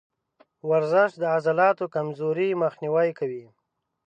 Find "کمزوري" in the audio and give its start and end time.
1.95-2.49